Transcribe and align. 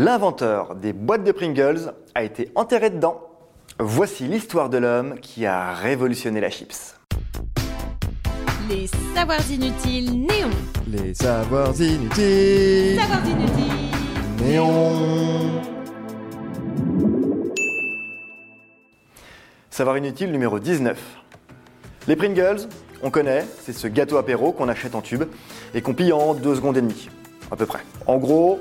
L'inventeur 0.00 0.76
des 0.76 0.92
boîtes 0.92 1.24
de 1.24 1.32
Pringles 1.32 1.92
a 2.14 2.22
été 2.22 2.52
enterré 2.54 2.90
dedans. 2.90 3.20
Voici 3.80 4.28
l'histoire 4.28 4.70
de 4.70 4.78
l'homme 4.78 5.18
qui 5.18 5.44
a 5.44 5.74
révolutionné 5.74 6.40
la 6.40 6.50
chips. 6.50 6.94
Les 8.70 8.86
savoirs 9.16 9.50
inutiles 9.50 10.24
néons. 10.24 10.50
Les 10.86 11.14
savoirs 11.14 11.74
inutiles. 11.80 12.96
Savoirs 12.96 13.26
inutiles. 13.26 14.44
Néon. 14.44 14.92
Savoir 19.70 19.98
inutile 19.98 20.30
numéro 20.30 20.60
19. 20.60 20.96
Les 22.06 22.14
Pringles, 22.14 22.68
on 23.02 23.10
connaît, 23.10 23.44
c'est 23.62 23.72
ce 23.72 23.88
gâteau 23.88 24.16
apéro 24.16 24.52
qu'on 24.52 24.68
achète 24.68 24.94
en 24.94 25.00
tube 25.00 25.24
et 25.74 25.82
qu'on 25.82 25.94
pille 25.94 26.12
en 26.12 26.34
2 26.34 26.54
secondes 26.54 26.76
et 26.76 26.82
demie, 26.82 27.10
à 27.50 27.56
peu 27.56 27.66
près. 27.66 27.80
En 28.06 28.18
gros, 28.18 28.60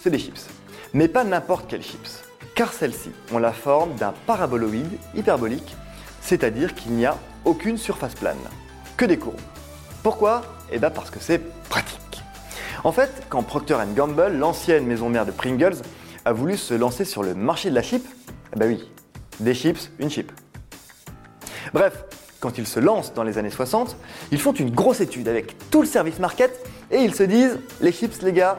c'est 0.00 0.10
des 0.10 0.20
chips. 0.20 0.46
Mais 0.94 1.08
pas 1.08 1.24
n'importe 1.24 1.68
quelles 1.68 1.82
chips, 1.82 2.24
car 2.54 2.72
celles-ci 2.72 3.10
ont 3.32 3.38
la 3.38 3.52
forme 3.52 3.94
d'un 3.94 4.14
paraboloïde 4.26 4.98
hyperbolique, 5.14 5.76
c'est-à-dire 6.22 6.74
qu'il 6.74 6.92
n'y 6.92 7.06
a 7.06 7.16
aucune 7.44 7.76
surface 7.76 8.14
plane, 8.14 8.36
que 8.96 9.04
des 9.04 9.18
courbes. 9.18 9.40
Pourquoi? 10.02 10.42
Eh 10.72 10.78
bien 10.78 10.90
parce 10.90 11.10
que 11.10 11.20
c'est 11.20 11.38
pratique. 11.68 12.22
En 12.84 12.92
fait, 12.92 13.26
quand 13.28 13.42
Procter 13.42 13.76
Gamble, 13.94 14.28
l'ancienne 14.28 14.86
maison 14.86 15.08
mère 15.08 15.26
de 15.26 15.30
Pringles, 15.30 15.76
a 16.24 16.32
voulu 16.32 16.56
se 16.56 16.74
lancer 16.74 17.04
sur 17.04 17.22
le 17.22 17.34
marché 17.34 17.70
de 17.70 17.74
la 17.74 17.82
chip, 17.82 18.06
eh 18.54 18.58
ben 18.58 18.68
oui, 18.68 18.90
des 19.40 19.54
chips, 19.54 19.90
une 19.98 20.10
chip. 20.10 20.32
Bref, 21.72 22.04
quand 22.40 22.56
ils 22.58 22.66
se 22.66 22.80
lancent 22.80 23.12
dans 23.14 23.24
les 23.24 23.38
années 23.38 23.50
60, 23.50 23.96
ils 24.30 24.40
font 24.40 24.52
une 24.52 24.70
grosse 24.70 25.00
étude 25.00 25.28
avec 25.28 25.56
tout 25.70 25.82
le 25.82 25.88
service 25.88 26.18
market 26.18 26.66
et 26.90 26.98
ils 26.98 27.14
se 27.14 27.24
disent 27.24 27.58
les 27.80 27.92
chips 27.92 28.22
les 28.22 28.32
gars, 28.32 28.58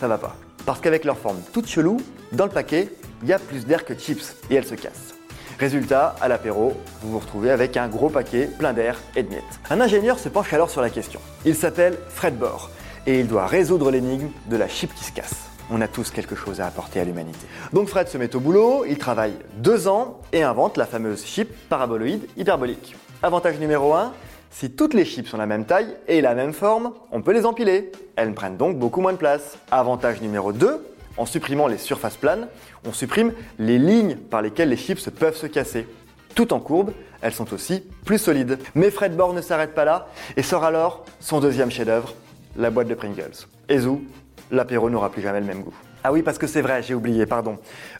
ça 0.00 0.08
va 0.08 0.18
pas. 0.18 0.36
Parce 0.68 0.82
qu'avec 0.82 1.06
leur 1.06 1.16
forme 1.16 1.40
toute 1.54 1.66
chelou, 1.66 1.96
dans 2.32 2.44
le 2.44 2.50
paquet, 2.50 2.90
il 3.22 3.28
y 3.30 3.32
a 3.32 3.38
plus 3.38 3.64
d'air 3.64 3.86
que 3.86 3.94
de 3.94 3.98
chips 3.98 4.36
et 4.50 4.54
elles 4.54 4.66
se 4.66 4.74
cassent. 4.74 5.14
Résultat, 5.58 6.14
à 6.20 6.28
l'apéro, 6.28 6.74
vous 7.00 7.12
vous 7.12 7.18
retrouvez 7.20 7.50
avec 7.50 7.78
un 7.78 7.88
gros 7.88 8.10
paquet 8.10 8.50
plein 8.58 8.74
d'air 8.74 9.00
et 9.16 9.22
de 9.22 9.30
miettes. 9.30 9.60
Un 9.70 9.80
ingénieur 9.80 10.18
se 10.18 10.28
penche 10.28 10.52
alors 10.52 10.68
sur 10.68 10.82
la 10.82 10.90
question. 10.90 11.20
Il 11.46 11.54
s'appelle 11.54 11.96
Fred 12.10 12.36
Bohr 12.36 12.68
et 13.06 13.18
il 13.18 13.28
doit 13.28 13.46
résoudre 13.46 13.90
l'énigme 13.90 14.28
de 14.50 14.56
la 14.58 14.68
chip 14.68 14.94
qui 14.94 15.04
se 15.04 15.12
casse. 15.12 15.36
On 15.70 15.80
a 15.80 15.88
tous 15.88 16.10
quelque 16.10 16.36
chose 16.36 16.60
à 16.60 16.66
apporter 16.66 17.00
à 17.00 17.04
l'humanité. 17.04 17.46
Donc 17.72 17.88
Fred 17.88 18.08
se 18.08 18.18
met 18.18 18.36
au 18.36 18.40
boulot, 18.40 18.84
il 18.86 18.98
travaille 18.98 19.36
deux 19.56 19.88
ans 19.88 20.20
et 20.34 20.42
invente 20.42 20.76
la 20.76 20.84
fameuse 20.84 21.24
chip 21.24 21.48
paraboloïde 21.70 22.26
hyperbolique. 22.36 22.94
Avantage 23.22 23.58
numéro 23.58 23.94
1, 23.94 24.12
si 24.50 24.70
toutes 24.70 24.94
les 24.94 25.04
chips 25.04 25.32
ont 25.34 25.36
la 25.36 25.46
même 25.46 25.64
taille 25.64 25.94
et 26.06 26.20
la 26.20 26.34
même 26.34 26.52
forme, 26.52 26.92
on 27.12 27.22
peut 27.22 27.32
les 27.32 27.46
empiler. 27.46 27.92
Elles 28.16 28.32
prennent 28.34 28.56
donc 28.56 28.78
beaucoup 28.78 29.00
moins 29.00 29.12
de 29.12 29.18
place. 29.18 29.58
Avantage 29.70 30.20
numéro 30.20 30.52
2, 30.52 30.84
en 31.16 31.26
supprimant 31.26 31.66
les 31.66 31.78
surfaces 31.78 32.16
planes, 32.16 32.48
on 32.86 32.92
supprime 32.92 33.32
les 33.58 33.78
lignes 33.78 34.16
par 34.16 34.42
lesquelles 34.42 34.70
les 34.70 34.76
chips 34.76 35.10
peuvent 35.10 35.36
se 35.36 35.46
casser. 35.46 35.86
Tout 36.34 36.52
en 36.52 36.60
courbe, 36.60 36.92
elles 37.20 37.34
sont 37.34 37.52
aussi 37.52 37.82
plus 38.04 38.18
solides. 38.18 38.58
Mais 38.74 38.90
Fred 38.90 39.16
Bohr 39.16 39.34
ne 39.34 39.40
s'arrête 39.40 39.74
pas 39.74 39.84
là 39.84 40.08
et 40.36 40.42
sort 40.42 40.64
alors 40.64 41.04
son 41.20 41.40
deuxième 41.40 41.70
chef-d'œuvre, 41.70 42.14
la 42.56 42.70
boîte 42.70 42.88
de 42.88 42.94
Pringles. 42.94 43.46
Et 43.68 43.78
zou, 43.78 44.02
l'apéro 44.50 44.88
n'aura 44.90 45.10
plus 45.10 45.22
jamais 45.22 45.40
le 45.40 45.46
même 45.46 45.62
goût. 45.62 45.74
Ah 46.04 46.12
oui, 46.12 46.22
parce 46.22 46.38
que 46.38 46.46
c'est 46.46 46.62
vrai, 46.62 46.82
j'ai 46.82 46.94
oublié, 46.94 47.26
pardon. 47.26 47.58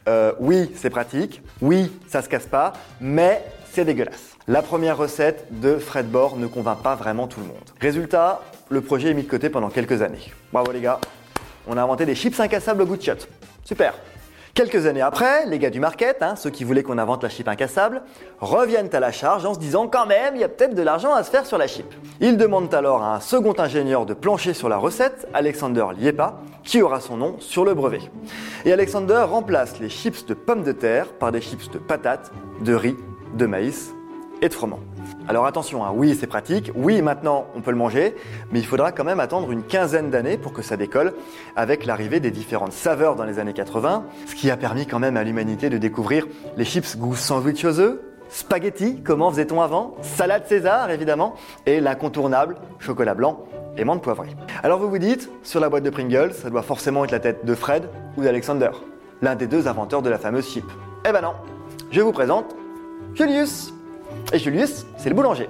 Euh, 0.08 0.32
oui, 0.38 0.70
c'est 0.76 0.90
pratique, 0.90 1.42
oui, 1.60 1.92
ça 2.06 2.22
se 2.22 2.28
casse 2.28 2.46
pas, 2.46 2.72
mais 3.00 3.42
c'est 3.72 3.84
dégueulasse. 3.84 4.36
La 4.46 4.62
première 4.62 4.96
recette 4.96 5.46
de 5.60 5.76
Fred 5.78 6.10
Bohr 6.10 6.36
ne 6.36 6.46
convainc 6.46 6.82
pas 6.82 6.94
vraiment 6.94 7.26
tout 7.26 7.40
le 7.40 7.46
monde. 7.46 7.56
Résultat, 7.80 8.40
le 8.68 8.80
projet 8.80 9.10
est 9.10 9.14
mis 9.14 9.22
de 9.22 9.28
côté 9.28 9.50
pendant 9.50 9.68
quelques 9.68 10.02
années. 10.02 10.32
Bravo 10.52 10.72
les 10.72 10.80
gars, 10.80 11.00
on 11.66 11.76
a 11.76 11.82
inventé 11.82 12.06
des 12.06 12.14
chips 12.14 12.40
incassables 12.40 12.82
au 12.82 12.86
goût 12.86 12.96
de 12.96 13.02
shot. 13.02 13.26
Super. 13.64 13.94
Quelques 14.54 14.86
années 14.86 15.02
après, 15.02 15.46
les 15.46 15.60
gars 15.60 15.70
du 15.70 15.78
market, 15.78 16.20
hein, 16.20 16.34
ceux 16.34 16.50
qui 16.50 16.64
voulaient 16.64 16.82
qu'on 16.82 16.98
invente 16.98 17.22
la 17.22 17.28
chip 17.28 17.46
incassable, 17.46 18.02
reviennent 18.40 18.92
à 18.92 18.98
la 18.98 19.12
charge 19.12 19.46
en 19.46 19.54
se 19.54 19.60
disant 19.60 19.86
quand 19.86 20.04
même, 20.04 20.34
il 20.34 20.40
y 20.40 20.44
a 20.44 20.48
peut-être 20.48 20.74
de 20.74 20.82
l'argent 20.82 21.14
à 21.14 21.22
se 21.22 21.30
faire 21.30 21.46
sur 21.46 21.58
la 21.58 21.68
chip. 21.68 21.86
Ils 22.20 22.36
demandent 22.36 22.74
alors 22.74 23.04
à 23.04 23.14
un 23.14 23.20
second 23.20 23.54
ingénieur 23.56 24.04
de 24.04 24.14
plancher 24.14 24.54
sur 24.54 24.68
la 24.68 24.76
recette, 24.76 25.28
Alexander 25.32 25.84
Liepa, 25.96 26.40
qui 26.64 26.82
aura 26.82 27.00
son 27.00 27.16
nom 27.16 27.36
sur 27.38 27.64
le 27.64 27.74
brevet. 27.74 28.00
Et 28.64 28.72
Alexander 28.72 29.26
remplace 29.30 29.78
les 29.78 29.88
chips 29.88 30.26
de 30.26 30.34
pommes 30.34 30.64
de 30.64 30.72
terre 30.72 31.06
par 31.06 31.30
des 31.30 31.40
chips 31.40 31.70
de 31.70 31.78
patates, 31.78 32.32
de 32.60 32.74
riz, 32.74 32.96
de 33.34 33.46
maïs 33.46 33.94
et 34.40 34.48
de 34.48 34.54
froment. 34.54 34.80
Alors 35.26 35.46
attention, 35.46 35.84
hein, 35.84 35.92
oui 35.94 36.16
c'est 36.18 36.26
pratique, 36.26 36.70
oui 36.74 37.02
maintenant 37.02 37.46
on 37.54 37.60
peut 37.60 37.70
le 37.70 37.76
manger, 37.76 38.14
mais 38.50 38.60
il 38.60 38.66
faudra 38.66 38.92
quand 38.92 39.04
même 39.04 39.20
attendre 39.20 39.50
une 39.50 39.62
quinzaine 39.62 40.10
d'années 40.10 40.38
pour 40.38 40.52
que 40.52 40.62
ça 40.62 40.76
décolle 40.76 41.12
avec 41.56 41.84
l'arrivée 41.84 42.20
des 42.20 42.30
différentes 42.30 42.72
saveurs 42.72 43.16
dans 43.16 43.24
les 43.24 43.38
années 43.38 43.52
80, 43.52 44.04
ce 44.26 44.34
qui 44.34 44.50
a 44.50 44.56
permis 44.56 44.86
quand 44.86 44.98
même 44.98 45.16
à 45.16 45.24
l'humanité 45.24 45.70
de 45.70 45.78
découvrir 45.78 46.26
les 46.56 46.64
chips 46.64 46.96
goût 46.96 47.14
sandwich 47.14 47.64
aux 47.64 47.78
œufs, 47.80 47.98
spaghetti, 48.30 49.02
comment 49.02 49.30
faisait-on 49.30 49.60
avant, 49.60 49.96
salade 50.02 50.46
César 50.46 50.90
évidemment, 50.90 51.34
et 51.66 51.80
l'incontournable 51.80 52.56
chocolat 52.78 53.14
blanc 53.14 53.44
et 53.76 53.84
menthe 53.84 54.02
poivrée. 54.02 54.30
Alors 54.62 54.78
vous 54.78 54.88
vous 54.88 54.98
dites, 54.98 55.30
sur 55.42 55.60
la 55.60 55.68
boîte 55.68 55.84
de 55.84 55.90
Pringles, 55.90 56.32
ça 56.32 56.50
doit 56.50 56.62
forcément 56.62 57.04
être 57.04 57.12
la 57.12 57.20
tête 57.20 57.44
de 57.44 57.54
Fred 57.54 57.88
ou 58.16 58.22
d'Alexander, 58.22 58.70
l'un 59.22 59.34
des 59.34 59.46
deux 59.46 59.68
inventeurs 59.68 60.02
de 60.02 60.10
la 60.10 60.18
fameuse 60.18 60.48
chip. 60.48 60.64
Eh 61.06 61.12
ben 61.12 61.20
non, 61.20 61.34
je 61.90 62.00
vous 62.00 62.12
présente 62.12 62.57
Julius 63.14 63.72
et 64.32 64.38
Julius, 64.38 64.86
c'est 64.96 65.08
le 65.08 65.14
boulanger. 65.14 65.48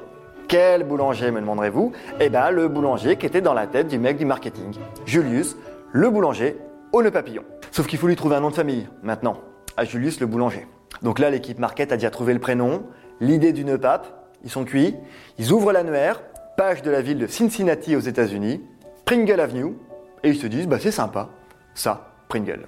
Quel 0.48 0.84
boulanger, 0.84 1.30
me 1.30 1.40
demanderez-vous? 1.40 1.92
Eh 2.20 2.30
bien, 2.30 2.50
le 2.50 2.68
boulanger 2.68 3.16
qui 3.16 3.26
était 3.26 3.42
dans 3.42 3.54
la 3.54 3.66
tête 3.66 3.88
du 3.88 3.98
mec 3.98 4.16
du 4.16 4.24
marketing. 4.24 4.74
Julius, 5.04 5.56
le 5.92 6.08
boulanger 6.08 6.56
au 6.92 7.02
nœud 7.02 7.10
papillon. 7.10 7.42
Sauf 7.70 7.86
qu'il 7.86 7.98
faut 7.98 8.06
lui 8.06 8.16
trouver 8.16 8.36
un 8.36 8.40
nom 8.40 8.50
de 8.50 8.54
famille, 8.54 8.88
maintenant, 9.02 9.38
à 9.76 9.84
Julius 9.84 10.20
le 10.20 10.26
boulanger. 10.26 10.66
Donc 11.02 11.18
là, 11.18 11.30
l'équipe 11.30 11.58
market 11.58 11.92
a 11.92 11.96
déjà 11.96 12.10
trouvé 12.10 12.32
le 12.32 12.40
prénom, 12.40 12.84
l'idée 13.20 13.52
du 13.52 13.64
nœud 13.64 13.78
pape, 13.78 14.06
ils 14.42 14.50
sont 14.50 14.64
cuits, 14.64 14.96
ils 15.38 15.52
ouvrent 15.52 15.72
l'annuaire, 15.72 16.22
page 16.56 16.82
de 16.82 16.90
la 16.90 17.02
ville 17.02 17.18
de 17.18 17.26
Cincinnati 17.26 17.94
aux 17.94 18.00
États-Unis, 18.00 18.62
Pringle 19.04 19.40
Avenue, 19.40 19.74
et 20.22 20.30
ils 20.30 20.36
se 20.36 20.46
disent, 20.46 20.66
bah 20.66 20.78
c'est 20.80 20.90
sympa, 20.90 21.28
ça, 21.74 22.12
Pringle. 22.28 22.66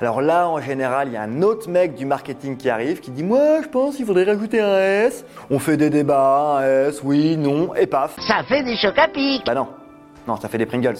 Alors 0.00 0.22
là, 0.22 0.48
en 0.48 0.58
général, 0.62 1.08
il 1.08 1.12
y 1.12 1.16
a 1.18 1.22
un 1.22 1.42
autre 1.42 1.68
mec 1.68 1.94
du 1.94 2.06
marketing 2.06 2.56
qui 2.56 2.70
arrive 2.70 3.00
qui 3.00 3.10
dit 3.10 3.22
Moi, 3.22 3.60
je 3.62 3.68
pense 3.68 3.96
qu'il 3.96 4.06
faudrait 4.06 4.24
rajouter 4.24 4.58
un 4.58 4.78
S. 4.78 5.26
On 5.50 5.58
fait 5.58 5.76
des 5.76 5.90
débats, 5.90 6.56
un 6.60 6.88
S, 6.88 7.02
oui, 7.04 7.36
non, 7.36 7.74
et 7.74 7.86
paf. 7.86 8.16
Ça 8.26 8.42
fait 8.48 8.62
des 8.62 8.76
chocs 8.78 8.98
à 8.98 9.08
pic 9.08 9.44
Bah 9.44 9.54
non, 9.54 9.68
non, 10.26 10.36
ça 10.36 10.48
fait 10.48 10.56
des 10.56 10.64
Pringles. 10.64 10.96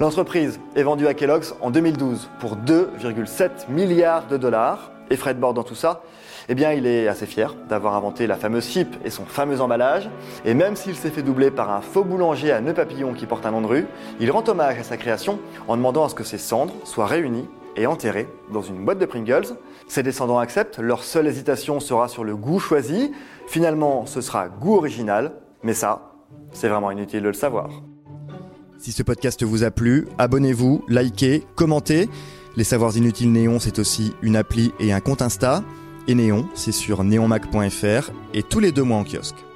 L'entreprise 0.00 0.58
est 0.74 0.82
vendue 0.82 1.06
à 1.06 1.14
Kellogg's 1.14 1.54
en 1.60 1.70
2012 1.70 2.28
pour 2.40 2.56
2,7 2.56 3.70
milliards 3.70 4.26
de 4.26 4.36
dollars. 4.36 4.90
Et 5.10 5.16
Fred 5.16 5.38
Board 5.38 5.54
dans 5.54 5.62
tout 5.62 5.76
ça, 5.76 6.02
eh 6.48 6.56
bien, 6.56 6.72
il 6.72 6.86
est 6.86 7.06
assez 7.06 7.24
fier 7.24 7.54
d'avoir 7.68 7.94
inventé 7.94 8.26
la 8.26 8.34
fameuse 8.34 8.68
chip 8.68 8.96
et 9.04 9.10
son 9.10 9.26
fameux 9.26 9.60
emballage. 9.60 10.10
Et 10.44 10.54
même 10.54 10.74
s'il 10.74 10.96
s'est 10.96 11.10
fait 11.10 11.22
doubler 11.22 11.52
par 11.52 11.70
un 11.70 11.82
faux 11.82 12.02
boulanger 12.02 12.50
à 12.50 12.60
nœud 12.60 12.74
papillon 12.74 13.12
qui 13.14 13.26
porte 13.26 13.46
un 13.46 13.52
nom 13.52 13.60
de 13.60 13.66
rue, 13.66 13.86
il 14.18 14.30
rend 14.32 14.42
hommage 14.48 14.76
à 14.80 14.82
sa 14.82 14.96
création 14.96 15.38
en 15.68 15.76
demandant 15.76 16.04
à 16.04 16.08
ce 16.08 16.16
que 16.16 16.24
ses 16.24 16.36
cendres 16.36 16.74
soient 16.84 17.06
réunies 17.06 17.48
et 17.78 17.86
enterré 17.86 18.28
dans 18.52 18.62
une 18.62 18.84
boîte 18.84 18.98
de 18.98 19.06
Pringles. 19.06 19.56
Ses 19.88 20.02
descendants 20.02 20.38
acceptent, 20.38 20.78
leur 20.78 21.02
seule 21.04 21.26
hésitation 21.26 21.80
sera 21.80 22.08
sur 22.08 22.24
le 22.24 22.36
goût 22.36 22.58
choisi. 22.58 23.12
Finalement, 23.46 24.06
ce 24.06 24.20
sera 24.20 24.48
goût 24.48 24.76
original, 24.76 25.32
mais 25.62 25.74
ça, 25.74 26.12
c'est 26.52 26.68
vraiment 26.68 26.90
inutile 26.90 27.22
de 27.22 27.28
le 27.28 27.34
savoir. 27.34 27.70
Si 28.78 28.92
ce 28.92 29.02
podcast 29.02 29.42
vous 29.42 29.64
a 29.64 29.70
plu, 29.70 30.06
abonnez-vous, 30.18 30.84
likez, 30.88 31.44
commentez. 31.56 32.08
Les 32.56 32.64
Savoirs 32.64 32.96
Inutiles 32.96 33.32
Néon, 33.32 33.58
c'est 33.58 33.78
aussi 33.78 34.14
une 34.22 34.36
appli 34.36 34.72
et 34.80 34.92
un 34.92 35.00
compte 35.00 35.22
Insta. 35.22 35.62
Et 36.06 36.14
Néon, 36.14 36.48
c'est 36.54 36.72
sur 36.72 37.04
neonmac.fr 37.04 38.10
et 38.34 38.42
tous 38.42 38.60
les 38.60 38.72
deux 38.72 38.82
mois 38.82 38.98
en 38.98 39.04
kiosque. 39.04 39.47